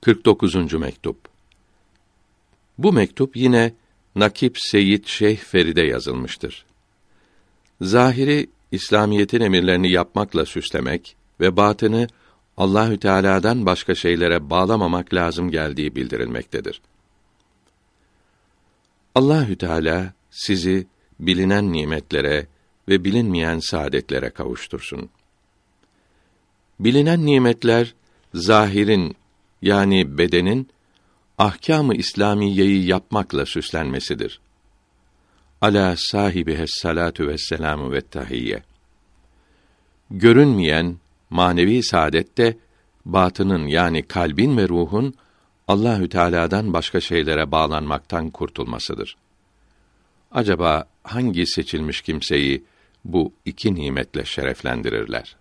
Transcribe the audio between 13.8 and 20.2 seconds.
şeylere bağlamamak lazım geldiği bildirilmektedir. Allahü Teala